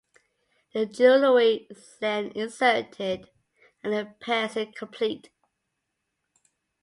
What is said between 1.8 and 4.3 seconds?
then inserted, and the